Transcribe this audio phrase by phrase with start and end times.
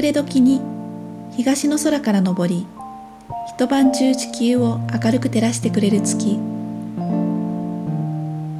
[0.00, 0.62] 暮れ時に
[1.36, 2.66] 東の空から昇り
[3.54, 6.38] 一晩中地球を明るく照らしてくれる月。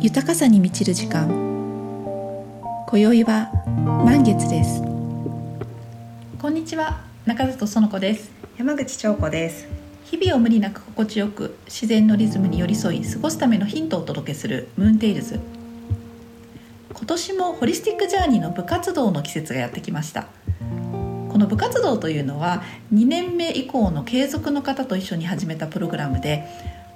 [0.03, 1.29] 豊かさに満ちる時間。
[2.87, 3.51] 今宵は
[4.05, 4.83] 満月です。
[6.39, 7.01] こんにちは。
[7.25, 8.31] 中里園子です。
[8.59, 9.67] 山口彫子です。
[10.05, 15.41] 日々を無理なく心地よく自然のリズムに寄り添い過ごすためのヒントをお届けするムーンテイルズ。
[16.93, 20.25] 今年もホリスティックジャーニーの部活動の季節がやってきました。
[20.25, 20.29] こ
[21.41, 22.63] この部活動というのは
[22.93, 26.47] 2年目以降の継続の方と一緒に始めたプログラムで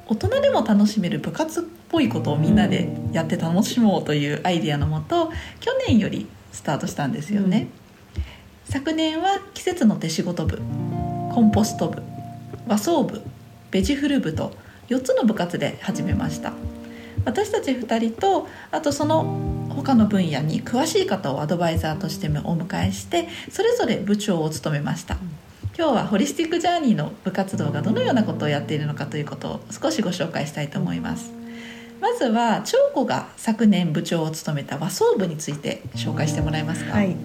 [0.07, 7.69] 大人でも楽しめる部活っぽいことをみんなでやって楽しもうというアイデアのもと去年よりスタートしたんですよね、
[8.17, 8.23] うん、
[8.65, 10.59] 昨年は季節の手仕事部
[11.33, 12.03] コンポスト部
[12.69, 13.23] 和装部
[13.71, 14.53] ベジフル部と
[14.91, 16.53] 4つの部活で始めました。
[17.25, 25.17] 私たち2人とあとその他の分野に詳しい方をアドバイザーとしてお迎えしてそれぞれ部長を務めました。
[25.77, 31.33] 今日はホリスティックジャーニーの部活動がどのようなことをやっているのかということを少しご紹介したいと思います。
[32.01, 37.17] まずは長子が昨年部長を務めた和装部について紹介してもらえますか、はい。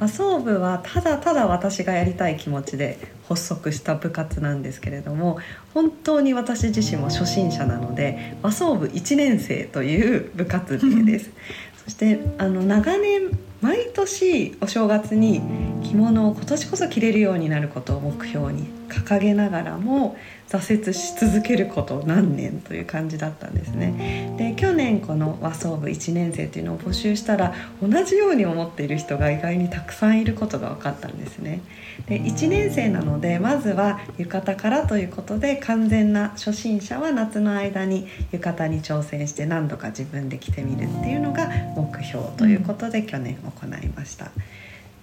[0.00, 5.38] 和装部はただただ私がやりたい気持ちで発足した部活なんですけれども
[5.74, 11.30] 本当に私自身も初心者なので和装部1年生という部活名です
[11.90, 15.42] そしてあの長年毎年お正月に
[15.82, 20.16] 着物を今年こそ着れるようになることを目標に掲げながらも
[20.48, 24.34] 挫折し続けること何年という感じだったんですね。
[24.36, 31.60] で去年この和装部1年生というのを募集したら同じように思っている人が意外にたくさんいることが分かったんですね。
[32.08, 44.30] で1年生なのでまずは浴衣からということで完全な初心者は夏の間に浴衣に挑戦して何度か自分で着てみるっていうのが目標ということで去年行いました。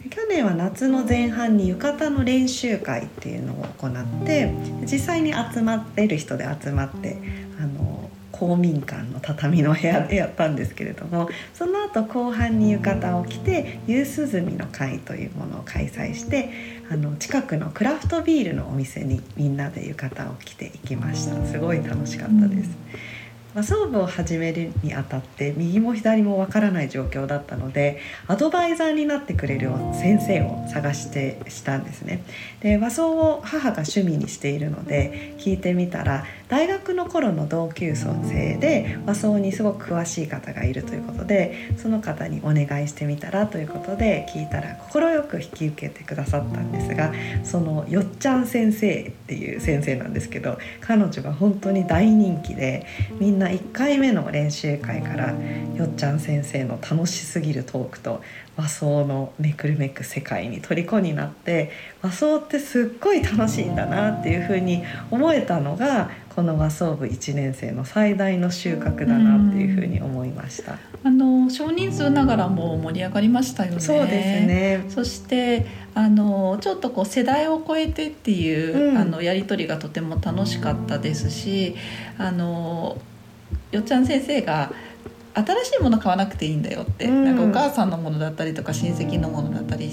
[0.09, 4.53] 去年は夏の前半に浴衣の練習会っていうのを行って
[4.83, 7.17] 実際に集まってる人で集まって
[7.59, 16.51] あの公民館の畳の部屋でやったんですけれどもその後後半に浴衣を着て夕涼みの会というものを開催して
[16.91, 22.69] あの近くのクラフトビールのお店にみんなで浴衣を着ていきましたすごい楽しかったです。
[23.57, 32.23] うんまあ、装部を始めるにあたって右も左もわからない状況だったのでアドバイザーになってくれる先生を探してしたんですね。
[32.61, 47.13] で和装を母が趣味にしているので聞いてみたら大学の頃の同級生で和装にすごく詳しい方がいるということでその方にお願いしてみたらということで聞いたら快く引き受けてくださったんですが
[47.43, 52.85] そのよっちゃん先生っていう先生なんですけど彼女が本当に大人気で
[53.19, 55.33] みんな1回目の練習会から
[55.75, 58.21] よっちゃん先生の楽しすぎるトークと
[58.55, 61.71] 和装のめくるめく世界に虜になって
[62.01, 70.77] 和装ってすっごい楽しいんだなっていうふうに思えたのがこの和装部1年生の最大の収穫だなっていうふうに思いました。
[71.03, 73.79] あの少人数ながらも盛り上がりましたよね。
[73.79, 74.85] そうですね。
[74.87, 75.65] そして
[75.95, 81.75] あのちょっとこう世代を超えてっていう、うん、あのやり取りがとても楽しかったですし、
[82.19, 83.01] あの
[83.71, 84.71] よっちゃん先生が
[85.33, 89.89] 新しいもの買わなくていいんだよって、うん、なんかお母さんのものだったりとか親戚のものだったり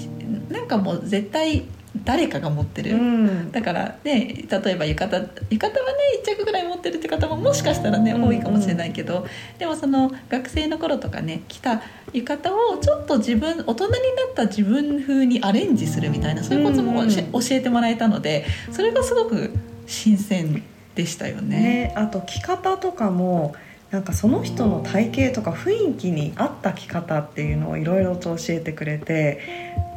[0.51, 1.65] なんかもう絶対
[2.03, 9.25] 誰かが持ってる、うん、だからね例えば浴衣浴衣はね1着ぐらい持ってるって方ももしかしたらね、多いかもしれないけど
[9.57, 11.81] でもその学生の頃とかね着た
[12.13, 13.97] 浴衣をちょっと自分大人にな
[14.31, 17.11] った自分風にアレンジするみたいなそういうことも、教
[17.51, 19.53] えてもらえたのでそれがすごく
[19.87, 20.63] 新鮮
[20.95, 21.59] でしたよね。
[21.59, 23.55] ねあと着方とかも
[23.95, 29.39] なんかその人の体型とか雰囲気に合った着方っていうのをいろいろと教えてくれて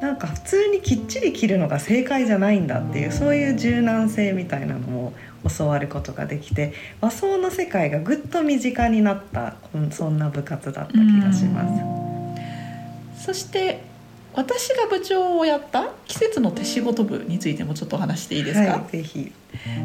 [0.00, 5.14] なんか普通にきっちり着るのが正解じゃないんだっていうそういう柔軟性みたいなのも
[5.58, 9.56] 教わることができて和装の世界がぐっと身近になった
[9.90, 11.66] そんな部活だった気がしま
[13.18, 13.24] す。
[13.24, 13.80] そして
[14.38, 19.32] 私が部長をやった季節の手仕事部についてもちょっと話していいですか、はい、ぜひ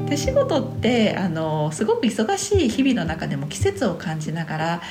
[0.08, 4.82] 手仕事ってあのすごく忙しい日々の中でも季節を感じながら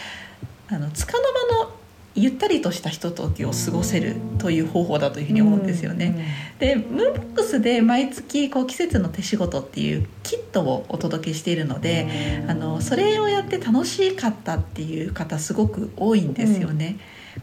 [0.68, 1.70] あの束の間の
[2.16, 6.56] ゆったりとしたひとときを過ごせるという方法だというふうに思うんですよね。
[6.58, 16.96] でムーンボックスで毎月こう季節の手仕事っていうキットをお届けしているのであのそれをやって楽しかったっていう方すごく多いんですよね。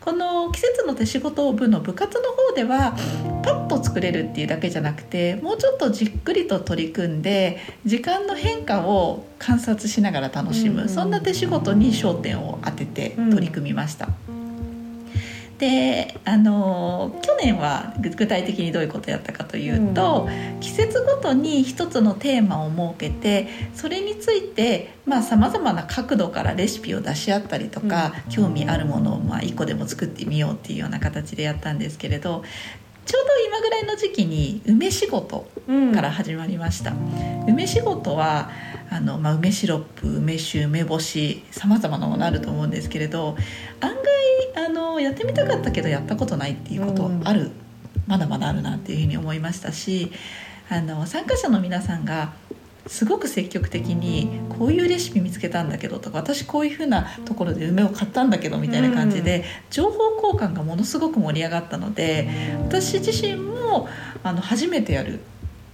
[0.10, 2.94] この季節の手仕事部の部活の方では
[3.44, 14.10] パッと作れるっていうだけじゃなくてもうちょっとじっくりと取り組んで時間の変化を観察しながら楽しむ、そんな手仕事に焦点を当てて取り組みました。
[15.60, 32.44] であの去年は具体的にどういうことをやったかというと、うん、季節ごとに一つのテーマを設けてそれについてさまざ、まな角度からレシピを出し合ったりとか、うん、興味あるものをまあ1個でも作ってみようっていうような形でやったんですけれど
[33.06, 35.50] ちょうど今ぐらいの時期に梅仕事
[35.94, 36.92] から始まりました。
[36.92, 38.50] うん、梅仕事は
[38.90, 43.36] あの、まあ、梅シロップ梅酒梅干しさまざまなものあると思うんですけれど
[43.82, 47.52] 案外あのやってみたかったけどやったことないっていうことある、うん、
[48.08, 50.12] まだまだあるなっていうふうに思いましたし
[50.70, 52.34] あの参加者の皆さんが
[52.88, 62.28] すごく積極的にこういうレシピ見つけたんだけどとか私こういうふうなところで梅を買ったんだけどみたいな感じで、情報交換がものすごく盛り上がったので
[62.66, 63.88] 私自身も
[64.24, 65.20] あの初めてやる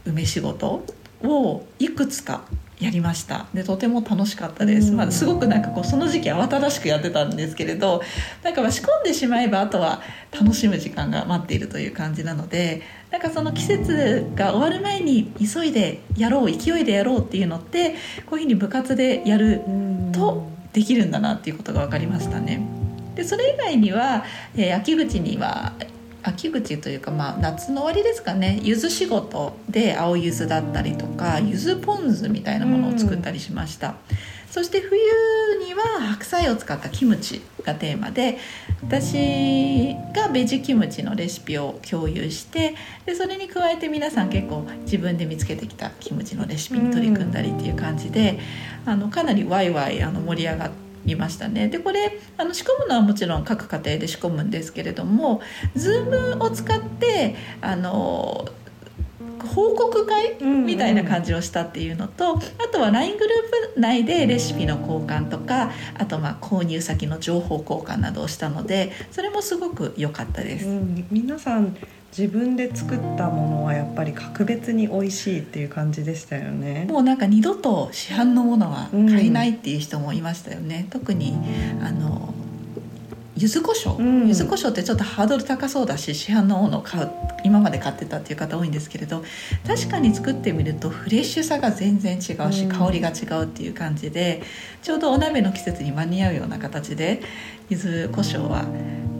[0.06, 0.86] 梅仕事
[1.24, 2.44] をいくつか
[2.80, 3.48] やりました。
[3.54, 8.02] でとても楽しかったです、まあ、すごくなんかこうその時期慌ただしくやってたんですけれど
[8.44, 10.02] なんか仕込んでしまえばあとは
[10.32, 12.82] 楽しむ時間が待っているという感じなので
[13.12, 17.96] なんかその季節が終わる前に急いでやろう勢いでやろうっていうのって
[18.26, 19.62] こういうふうに部活でやる
[20.12, 22.62] とできるんだなっていうことが分かりましたね。
[23.16, 24.26] でそれ以外には、
[24.58, 25.72] えー、秋口には
[26.28, 33.96] 秋口というか、まあ、夏の終わりですかね柚子仕事で青柚子だったりとか柚子ポン酢みたいなものを作ったりしました、
[34.50, 35.00] そして冬
[35.64, 38.40] には白菜を使ったキムチがテーマで
[38.82, 42.76] 私がベジキムチのレシピを共有して
[43.06, 48.40] でそれに加えて皆さん結構自分で見つけてきたキムチのレシピに取り組んだりっていう感じで、
[48.86, 50.85] あのかなりワイワイあの盛り上がって。
[51.06, 51.68] いましたね。
[51.68, 55.42] でこれあの仕込むのはもちろん各家庭で仕込むんですけれども
[55.76, 58.48] Zoom を使ってあの
[59.46, 62.40] 報告会みたいな感じをしたっていうのと、あ
[62.72, 70.68] とは LINE グループ内でレシピの交換とかあとまあ購入先の情報交換などをしたのでそれもすごく良かったです。
[70.68, 71.76] うん、皆さん
[72.18, 76.86] 自分で作ったものはやっぱり格別に美味しいっていう感じでしたよね。
[76.90, 81.36] もうなんか二度と市販のものは買えないっていう人もいましたよね、うん、特に
[81.82, 82.34] あの
[83.38, 87.12] 柚子胡椒、うん、柚子胡椒ってちょっとハードル高そうだし市販のものを買う
[87.44, 89.24] 今まで買ってたっていう方多いんですけれど
[89.68, 94.42] 確かに作ってみるとフレッシュさが全然違うし、うん、香りが違うっていう感じで
[94.82, 97.22] ちょうどお鍋の季節に間に合うような形で
[97.70, 98.66] 柚子胡椒は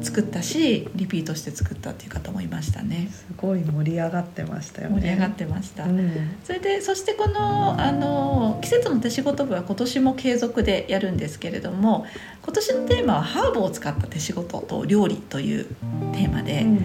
[0.02, 3.10] 作ったしリピートして作ったっていう方もいましたね。
[3.12, 5.02] すごい盛り上がってましたよね。
[5.02, 12.06] 盛り上がってました、うん、それでそしてこのあの季節の手仕事部は今年も継続でやるんですけれども
[12.44, 15.66] 今年のテーマはハーブを使った手仕事と料理という
[16.14, 16.80] テーマで、うん。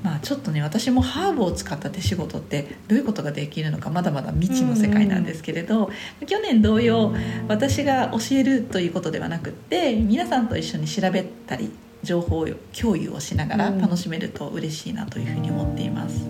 [0.00, 5.90] まあ、ちょっとね私もハーブを使った手仕事ってどういうことができるのかまだまだ未知の世界なんですけれど、
[6.24, 7.12] 去年同様
[7.48, 12.46] 私が教えるということではなくって皆さんと一緒に調べたり情報
[12.78, 16.26] 共有をしながら楽しめると嬉しいなというふうに思っています。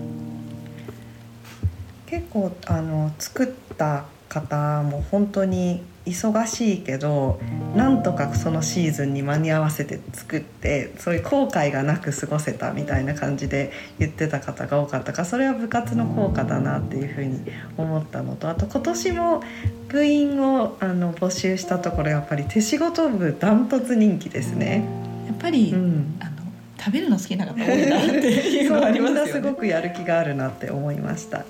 [2.07, 7.39] 結構あの作った方も本当に忙しいけど
[7.75, 17.39] なんとかそのシーズンに間に合わせて作ってそういう後悔がなく過ごせたみたいな感じで言ってた方が多かったからそれは部活の効果だなっていうふうに
[17.77, 19.43] 思ったのとあと今年も
[19.87, 25.08] 部員をあの募集したところやっぱり手仕事部ダントツ人気ですね。
[25.39, 26.31] やっぱり、うん、あの
[26.77, 29.31] 食べるの好きな方多いなっていうのはありますよね。
[29.31, 29.41] す。
[29.41, 31.45] ごくやる気があるなって思いました。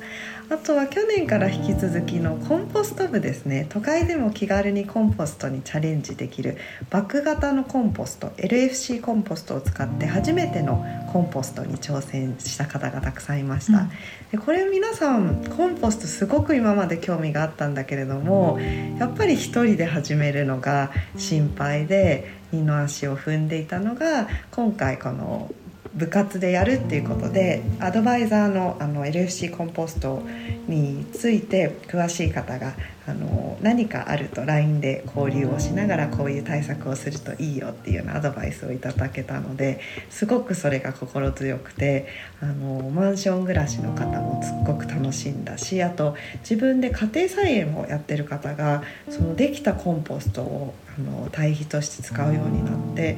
[0.51, 3.67] あとは去年から引き続きのコンポスト部ですね。
[3.69, 6.58] 都会でも気軽にコンポストにチャレンジできる。
[6.89, 13.89] バッグ型のコンポスト LFC コンポストを使って初めてのコンポストに挑戦した方がたくさんいました、うん、
[14.31, 18.60] でこれ皆さんコンポストすごく今まで興味があったんだけれども
[18.98, 25.51] やっぱり一人で始めるのが心配で二の足を踏んでいたのが今回この
[25.94, 30.22] 部活でやるっていうことでアドバイザーのあの LFC コンポスト
[30.68, 32.75] について詳しい方が
[33.08, 42.08] あの何かあると LINE で交流をしながらこういう対策をするといいよっていうようなアドバイスをいただけたのですごくそれが心強くて
[42.39, 53.18] あのマンション暮らしの方もすっごく楽しんだしあと自分で家庭菜園をやってる方がそのできたコンポストをの堆肥として使うようになって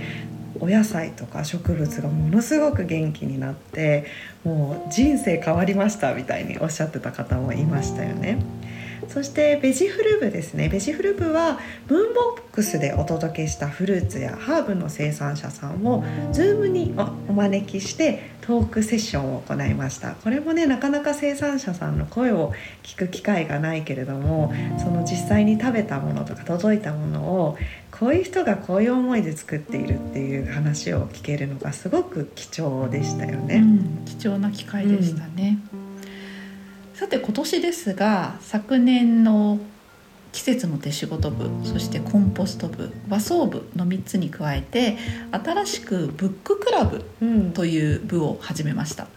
[0.60, 4.06] お野菜とか植物がものすごく元気になって
[4.44, 8.40] もう人生変わりましたみたいにおっしゃってた方もいましたよね。
[9.14, 10.70] そしてベジフル部ですね。
[10.70, 16.96] ベジフル部はムーンボックスでお届けしたフルーツやハーブの生産者さんを Zoom に
[17.28, 20.12] お招きしてトークセッションを行いました。
[20.16, 22.54] これもねなかなか生産者さんの声を
[22.84, 27.58] 聞く機会がないけれどもその実際に食べたものとか届いたものを
[27.92, 33.58] こういう人がこういう思いで作っているっていう話を聞けるのがすごく貴重でしたよね。
[33.58, 35.81] うん、貴重な機会でしたね、うん、
[37.02, 39.58] さて今年ですが昨年の
[40.34, 45.00] 季節の手仕事部そしてコンポスト部和装部の3つに加えて
[45.32, 47.04] 新しくブッククラブ
[47.56, 49.10] という部を始めました、こ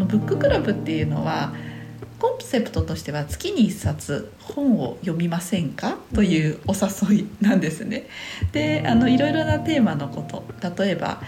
[0.00, 1.54] のブッククラブっていうのは
[2.18, 5.98] コンセプトとしては月に1冊本を読みませんか？
[6.12, 8.08] というお誘いなんですね。
[8.50, 10.44] であのいろいろなテーマのこと
[10.82, 11.22] 例えば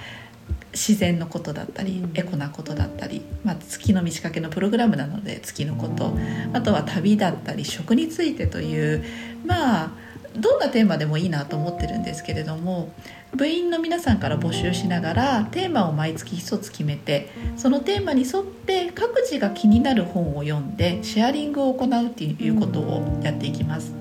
[0.72, 6.16] 自然のことだったり、エコなことだったり、まあ、月の満ち欠けのプログラムなので月のこと。
[6.52, 9.04] あとは旅だったり食についてという
[9.44, 9.90] まあ
[10.36, 12.92] どんなテーマでもいいなと思ってるんですけれども
[13.34, 23.94] 部員の皆さんから募集しながらテーマを毎月1つ決めてそのテーマに沿って各自が気になる本を読んでシェアリングを行うっていうことをやっていきます。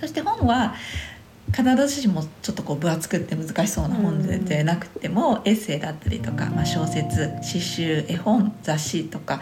[0.00, 0.74] そして本は
[1.54, 9.36] 必ずしもちょっとこう分厚くって難しそうな本でなくても、エッセイだったりとか、まあ、小説詩集絵本雑誌とか、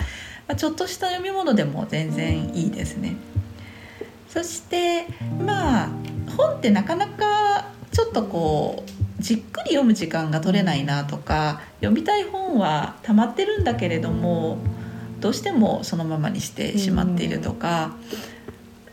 [0.46, 3.16] まあ、ちょっとした読み物でも全然いいですね。
[4.28, 5.06] そして
[5.44, 5.88] まあ
[6.37, 14.58] 本ってなかなかちょっとこうじっくり読む時間が取れないなとか読みたい本はたまってるんだけれども
[15.20, 17.96] どうしてもそのままにしてしまっているとか。
[18.28, 18.33] うん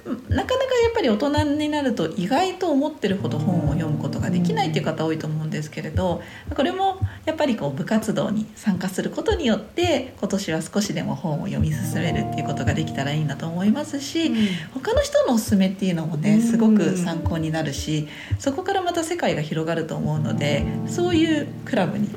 [0.05, 0.45] なかなか
[0.83, 6.21] やっぱり大人になると意外と思ってるほど本を読むことができないっていう方多いと思うんですけれど
[6.55, 14.35] これもやっぱりこう部活動に参加することによって今年は少しでも本を読み進めるっていうことができたらいいなと思いますし、うん、
[14.73, 18.07] 他の人のおすすめっていうのもねすごく参考になるし
[18.39, 22.09] そこからまた世界が広がると思うのでそういうクラブに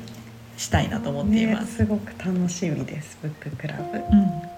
[0.57, 1.65] したいなと思っています。
[1.65, 4.54] ね、すごく楽しみですブッククラブ、うん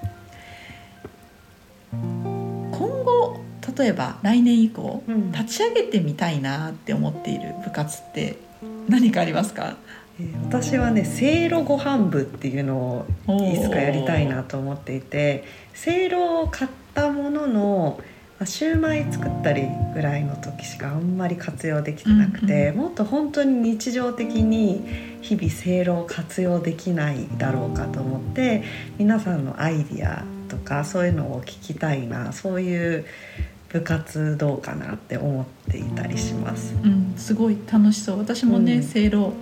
[3.78, 8.38] 例えば来年以降、うん、立ち上げてみたいなって思っている部活って
[8.88, 9.76] 何かありますか？
[10.46, 15.44] 私はねせいろご飯部っていうのをいつかやりたいなと思っていて
[15.76, 18.00] せいろを買ったものの
[18.46, 24.84] シューマイ作ったりぐらいの時しかあんまり活用できてなくて、うんうん、もっと本当に日常的に
[25.22, 28.64] 日々せいろを活用できないだろうかと思って
[28.98, 33.06] 皆さんのアイディアとかそういうのを聞きたいなそういう
[33.70, 36.76] 部活どうかなって思っていたりします。
[36.84, 38.20] うん、すごい楽しそう。
[38.20, 39.34] 私もね、うん、せいろ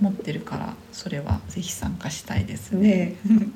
[0.00, 3.16] 持ってるからそれはぜひ参加したいですね。
[3.24, 3.48] ね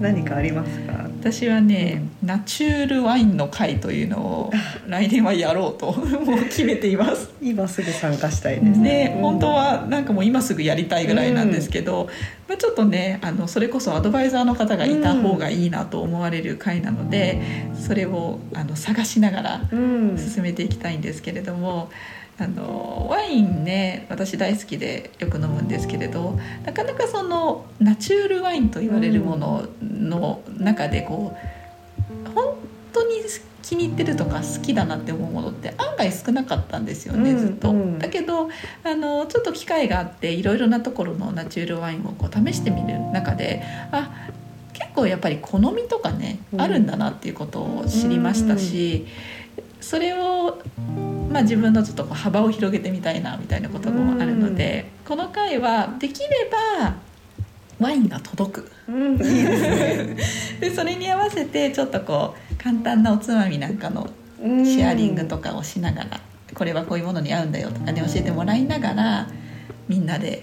[0.00, 1.08] 何かありますか？
[1.20, 4.52] 私はね、うん、ナチュールワインの会というのを
[4.86, 5.92] 来年はやろうと
[6.24, 7.30] もう決めています。
[7.42, 12.06] 今すぐ参加したいですね、ねうん、本当はなんかもう今すぐやりたいぐらいなんですけど、うん、
[12.48, 17.40] まあ、ちょっとねあのそれこそアドバイザーの方がいた方がいいなと思われる会なので、
[17.74, 21.90] それをあの探しながら進めていきたいんですけれども。
[22.40, 32.54] あのワインね私大好きでよく飲むんですけれどなかなかそのナチュールワインと言われるものの中でこう本
[32.92, 33.16] 当に
[33.62, 37.74] 気に入ってるとか好きだなって思うものって案外少なかったんですよね、ずっと。
[37.98, 38.48] だけど
[38.84, 44.10] あのちょっと機会があっていろいろなところのナチュールワインをこう試してみる中であ
[44.72, 49.06] 結構やっぱり好みとかね、あるんだなっていうことを知りましたし、
[49.80, 50.62] それを
[51.38, 56.96] まあ、自分のちょっと幅を広げてみたいなみたいなこともあるので、この回はできれば
[57.78, 66.20] ワインが届く、うん、で それに合わせてちょっとこう簡単なおつまみなんかのシェアリングとかをしながら、
[66.54, 69.28] これはこういうものに合うんだよとかね教えてもらいながら
[69.86, 70.42] みんなで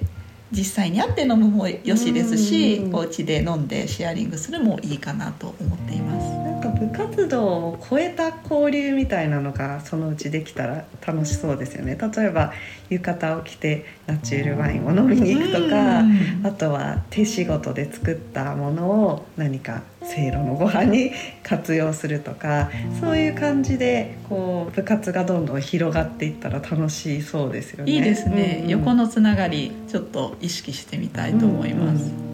[0.56, 6.46] 実際に会って飲むもよしですし、うん、お家で飲んでシェアリングするもいいかなと思っています。
[6.76, 11.98] 部活動を超えた交流みたいなのがそのうちできたら楽しそうですよね。
[11.98, 12.54] 例えば
[12.90, 16.04] 浴衣を着てナチュールワインを飲みに行くとか、
[16.44, 21.12] あとは手仕事で作ったものを何かせいろのご飯に
[21.44, 22.70] 活用するとか
[23.00, 27.92] そういう感じでこう部活がどんどん広がっていったら楽しそうですよね。
[27.92, 32.04] いいですね、うんうん、横のつながりちょっと意識してみたいと思います。
[32.04, 32.26] うんうん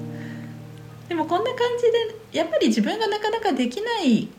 [1.11, 1.91] でもこんな感じ
[2.31, 4.29] でやっぱり自分がなかなかできない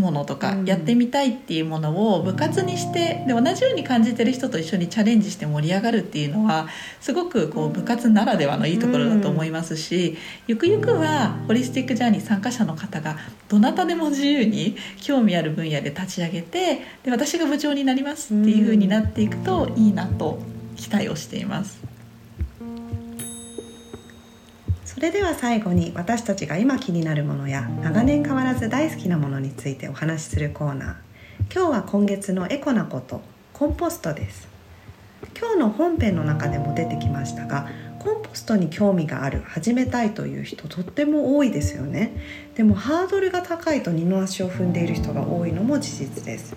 [0.00, 6.68] ものとかうんやってみたいっていうものを部活にしてで同じように感じてる人と一緒にチャレンジして盛り上がるっていうのは
[7.00, 10.16] すごくこう部活ならではのいいところだと思いますし、
[10.46, 13.16] ゆくゆくはホリスティックジャーニー参加者の方が
[13.48, 20.38] どなたでも自由に興味ある分野で立ち上げてで私が部長になりますっていう風になっていくといいなと
[20.76, 21.89] 期待をしています。
[25.00, 30.94] それでは最後に私たちが今気になるものや長年変わらず大好きなものについてお話しするコーナー。
[31.54, 33.22] 今日は今月のエコなこと
[33.54, 34.46] コンポストです。
[35.38, 42.12] 今日の本編の中でも出てきましたがコンポストに興味がある始めたいという人とっても多いですよね。
[42.54, 46.54] でもハードルが高いと二の足を踏んでいる人が多いのも事実です。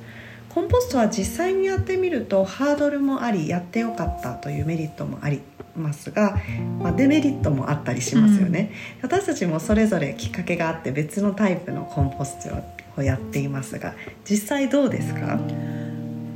[0.50, 5.42] コンポストは実際にやってみるとハードルもありやってよかったというメリットもあり
[5.76, 6.38] ますが、
[6.80, 15.40] まあ、デメリットもあったりしますよね、私たちもそれぞれきっかけがあって別のタイプのコンポストをやっていますが実際どうですか？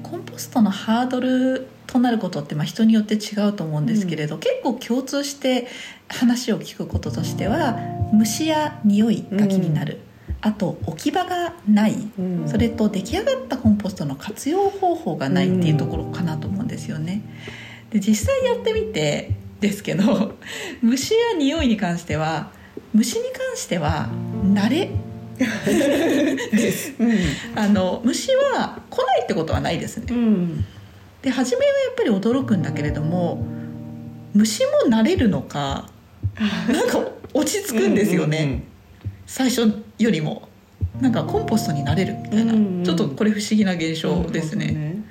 [0.04, 5.68] コンポストのハードルとなることってまあ人によって違うと思うんですけれど、結構共通して
[6.08, 7.78] 話を聞くこととしては
[8.12, 10.00] 虫や匂いが気になる、
[10.42, 12.10] あと置き場がない。
[12.18, 12.48] うん。
[12.48, 17.22] それと出来上がったコンポストの活用方法がないっていうところかなと思うんですよね。
[17.92, 20.34] で実際やってみてですけど
[20.82, 22.52] 虫や匂いに関しては
[22.94, 24.10] 虫に関しては
[24.44, 24.90] 慣れ。
[25.38, 26.96] です。
[27.00, 27.16] うん。
[27.56, 30.08] あの虫は来ないってことはないですね。
[30.10, 30.66] うん。
[31.22, 33.46] で初めはやっぱり驚くんだけれども
[34.34, 35.90] 虫も慣れるのか
[36.68, 37.00] なんか
[37.34, 38.64] 落ち着くんですよね、
[39.26, 40.48] 最初よりも。
[41.02, 45.04] なんかコンポストになれるみたいな、うんうんちょっとこれ不思議な現象ですね、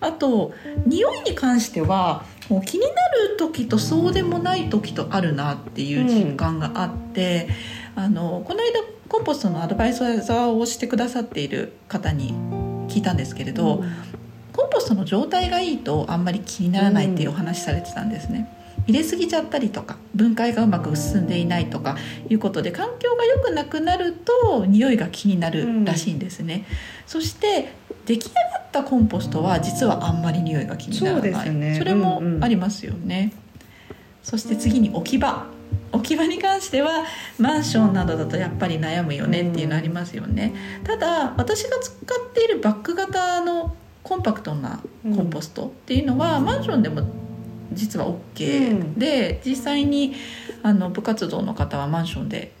[0.00, 0.52] あと
[0.86, 7.48] 匂いに関してはもう気になる時とそうでもない時とあるなっていう実感があって、
[7.94, 12.32] あのこの間コンポストのアドバイザーをしてくださっている方に
[12.88, 13.82] 聞いたんですけれど、
[14.52, 18.54] コンポストの状態がいいとあんまり気にならないっていうお話されてたんですね。
[18.88, 21.96] 入れすぎちゃったりとか分解がうまく進んでいないとか
[22.28, 26.64] いうことで環境が良くなくなると匂いが気になるらしいんですね、
[27.06, 27.72] そして
[28.06, 31.32] 出来上がったコンポストは実はあんまり匂いが気にならない。
[31.32, 31.76] そうですね。
[31.78, 32.44] それもうんうん。
[32.44, 33.32] ありますよね、
[34.22, 35.46] そして次に置き場。
[35.92, 37.04] 置き場に関しては
[37.38, 47.02] マンションなどだとやっぱり悩むよねっていうのありますよね、ただ私が使っているバッグ型のコンパクトなコンポストっていうのは、マンションでも
[47.72, 50.14] 実は OK、うんで実際に
[50.62, 52.52] あの部活動の方はマンションで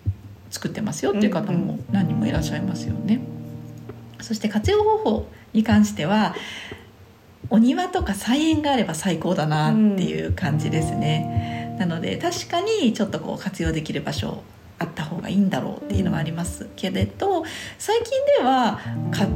[0.50, 3.20] 作ってますよっていう方も何人もいらっしゃいますよね。
[4.20, 6.34] そして活用方法に関しては
[7.50, 11.76] お庭とか菜園があれば最高だなっていう感じですね。
[11.78, 14.42] なので確かにちょっとこう活用できる場所
[14.78, 17.44] あった方がいいんだろうっていうのはありますけれど
[17.78, 19.26] 最近ではか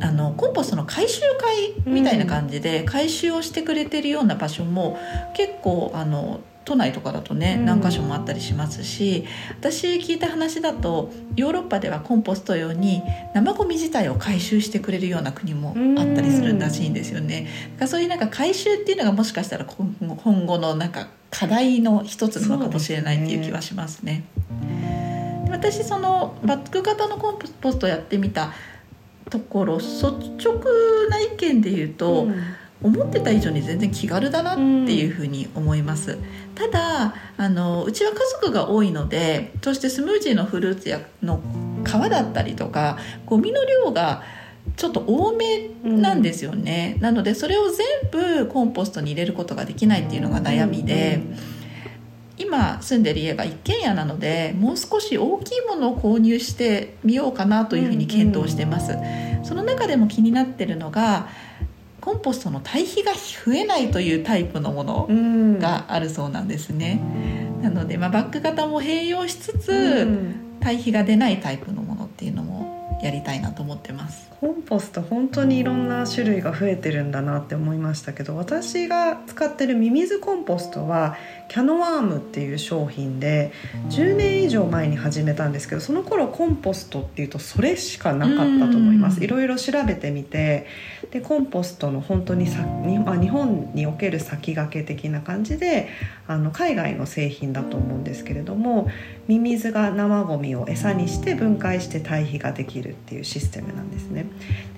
[0.00, 4.98] あのコンポストの回収会みたいな感じで回収をしてくれてるような場所も
[5.34, 7.64] 結構あの都内とかだとねうん。
[7.64, 9.24] 何箇所もあったりしますし、
[9.58, 13.02] 私聞いた話だとヨーロッパではコンポスト用に
[13.34, 17.48] 生ゴミ自体を回収してくれるような国もあったりするらしいんですよね。
[17.72, 24.24] だからそういうなんか回収っていうのがもしかしたら今後今後のなんか課題の一つなのかもしれないっていう気はしますね。
[25.46, 28.52] で私そのバッグ型のコンポストやってみた
[29.30, 30.60] ところ率直
[31.10, 32.28] な意見で言うと、
[32.80, 34.62] 思ってた以上に全然気軽だなって
[34.94, 36.16] いうふうに思います、
[36.54, 41.40] ただあのうちは家族が多いのでそしてスムージーのフルーツやの
[41.84, 44.22] 皮だったりとかゴミの量が
[44.76, 51.20] ちょっと多めなんですよね、なのでそれを全部コンポストに入れることができないっていうのが悩みで、
[52.38, 58.96] 今住んでる家が一軒家なのでもう少し大きいものを購入してみようかなというふうに検討してます、
[59.42, 61.28] その中でも気になってるのが
[62.00, 65.58] コンポストの堆肥が増えないというタイプのものうん。
[65.58, 67.00] があるそうなんですね、
[67.62, 70.60] なので、まあ、バッグ型も併用しつつ、うん。
[70.60, 74.28] 堆肥が出ないタイプのものっていうのもやりたいなと思ってます。
[74.40, 81.16] コンポスト本当にいろんな種類が増えてるんだなって思いましたけど私が使ってるミミズコンポストは
[81.48, 83.52] キャノワームっていう商品で
[83.88, 90.66] 10年以上前に始めたんですけどその頃コンポストっていうとそれしかなかったと思いますうんいろいろ調べてみて
[91.10, 95.88] でコンポストの本当にさにあ日本における先駆け的な感じで
[96.26, 98.90] あの海外の製品だと思うんですけれども
[99.26, 104.26] ミミズが生ゴミを餌にして分解して堆肥ができるっていうシステムなんですね。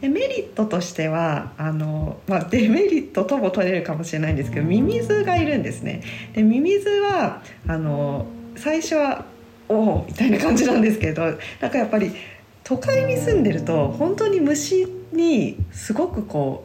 [0.00, 6.02] でメリットとしてはあの、まあ、デメリットとも取れるかもしれないんですけどミミズがいるんですね。
[6.34, 9.24] でミミズはあの最初は
[9.68, 11.22] おおみたいな感じなんですけど
[11.60, 12.12] なんかやっぱり
[12.64, 16.64] 都会に住んでると本当に虫にすごくこ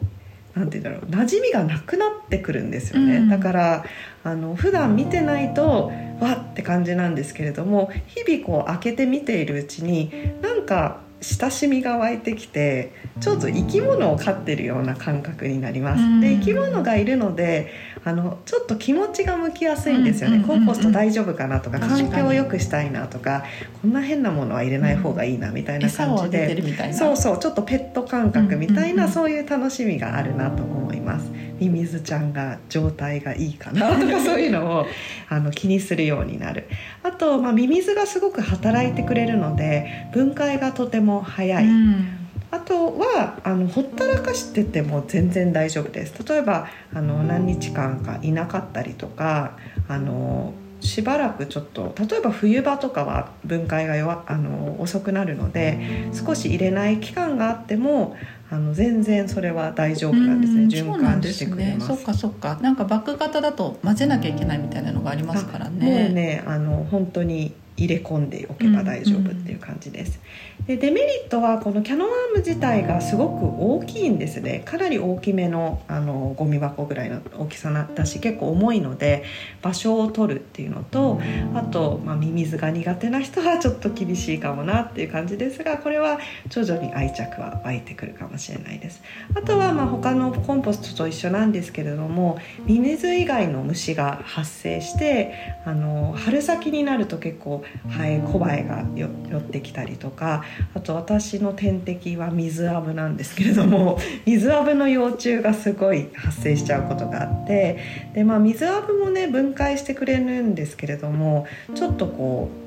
[0.54, 3.28] うなんて言うんだろう馴染みがなくなってくるんですよね、うん。
[3.28, 3.84] だから
[4.24, 16.02] あの普段見てないとわって感じなんですけれども日々こう開けて見ているうちになんか親しみが湧いてきてちょっと生き物を飼ってるような感覚になります。
[16.02, 16.20] うん。
[16.20, 17.72] で生き物がいるので
[18.04, 23.44] あのちょっと気持ちが向きやすいんですよね、コンポスト大丈夫かなとか環境を良くしたいなとか
[23.82, 31.32] こんな変なものは入れない方がいいなみたいな感じで、そうそうちょっとペット感覚みたいな、そういう楽しみがあるなと思います。
[31.58, 34.86] ミミズちゃんが状態がいいかなとか そういうのを
[35.28, 36.68] あの気にするようになる。
[37.02, 42.26] あと、まあ、ミミズがすごく働いてくれるので分解がとても早い、うん。
[42.50, 46.14] あとはあのほったらかしてても全然大丈夫です。
[46.26, 49.56] 例えばあの何日間かいなかったりとか
[49.88, 58.16] あのしばらくちょっと例えば冬場とかは分解が弱あの遅くなるので少し入れない期間があっても
[58.50, 60.62] あの全然それは大丈夫なんですね。
[60.62, 61.86] うん循環してくれます。
[61.88, 62.02] そうね。
[62.02, 62.58] そっかそっか。
[62.62, 66.04] なんかバッグ型だと混ぜなきゃいけないみたいなのがありますからね。
[66.04, 70.20] もうねあの本当に入れ込んでおけば大丈夫っていう感じです。
[70.66, 79.24] でデメリットはこのキャノワーム自体がすごく大きいんですねかなり大きめのあのゴミ箱ぐらいの大きさだし結構重いので
[79.62, 81.20] 場所を取るっていうのと
[81.54, 89.02] あと、まあ、ミミズが苦手な人はちょっと厳しいかもなっていう感じですがこれは徐々に愛着は湧いてくるかもしれないです。
[89.34, 95.34] あとはまあ他のコンポストと一緒なんですけれどもミミズ以外の虫が発生して
[95.64, 107.78] あの春先になると結構ハエコバエがよ寄ってきたりとかあと私の天敵は水アブなんですけれども 水アブの幼虫がすごい発生しちゃうことがあって
[108.14, 112.66] で、まあ、水アブもね分解してくれるんですけれどもちょっとこう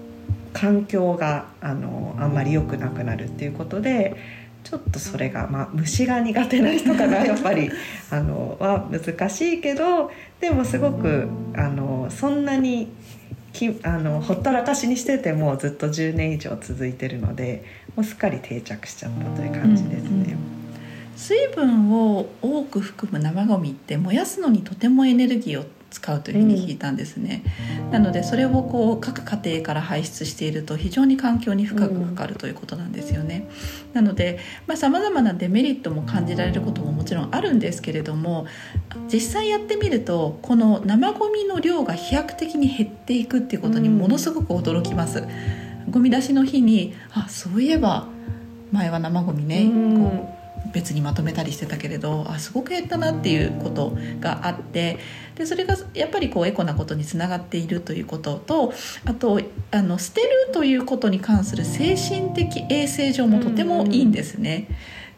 [0.54, 4.16] 環境があのあんまり良くなくなるっていうことで
[4.64, 7.72] ちょっとそれが、まあ、虫が苦手な人から やっぱり
[8.12, 12.92] あのは難しいけどでもすごくあのそんなに
[13.54, 17.64] きあのほったらかしにしててもずっと10年以上続いてるので
[17.96, 20.38] もうすっかり定着しちゃったという感じですね。
[21.16, 27.44] 水分を多く含む生ゴミって燃やすのにとてもエネルギーを使うというふうに聞いたんですね、
[27.92, 33.48] なのでそれをこう各家庭から排出していると非常に環境に深くかかるということなんですよね、
[33.94, 34.40] なので
[34.76, 38.46] さまざ、まなデメリットも感じられることももちろんあるんですけれども
[39.12, 45.24] 実際やってみるとこの生ゴミの量が飛躍的に減っていくっていうことにものすごく驚きます、
[45.90, 48.08] ゴミ出しの日にあそういえば
[48.72, 50.04] 前は生ゴミね、うん。
[50.04, 50.39] こう
[50.74, 55.00] 別にまとめたりしてたけれどあすごく減ったなっていうことがあって
[55.36, 58.74] でそれがやっぱりこうエコなことにつながっているということと
[59.06, 59.42] あと
[59.72, 64.68] あの捨てるということに関する精神的衛生上もとてもいいんですね。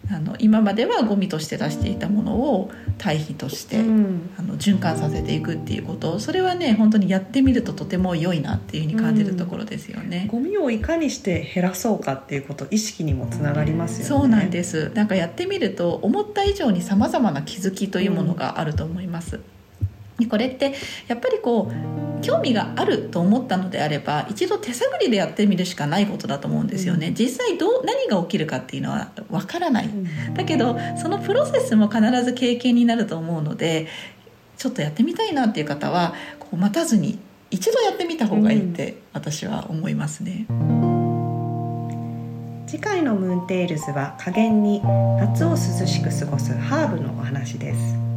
[0.10, 10.28] あの今まではゴミとして出していたものを堆肥として、うんあの循環させていくっていうことそれはね本当にやってみるととても良いなっていうふうに感じるところですよね。
[10.30, 14.06] ゴミをいかにして減らそうかっていうこと意識にもつながりますよね。
[14.06, 19.40] そうなんですなんかやってみると思った以上にさまざまな気づきというものがあると思います。
[20.20, 20.74] でこれって
[21.08, 27.14] やっぱりこう興味があると思ったのであれば一度手探りでやってみるしかないことだと思うんですよね。
[27.18, 29.88] 実際どう何が起きるかっていうのはわからない。
[29.88, 33.88] うんだけどそのプロセスも必ず経験になると思うので
[34.58, 40.46] ちょっとやってみたいなっていう方はこう待たずに一度やってみた方がいいって私は思いますね。
[42.68, 44.82] 次回のムーンテイルズは加減に
[45.18, 48.11] 夏を涼しく過ごすハーブのお話です